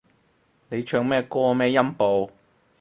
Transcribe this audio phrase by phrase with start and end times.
[0.69, 2.31] 你唱咩歌咩音部